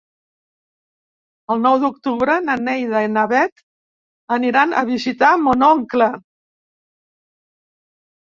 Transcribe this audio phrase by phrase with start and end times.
[1.55, 3.61] El nou d'octubre na Neida i na Bet
[4.39, 6.07] aniran a visitar mon oncle.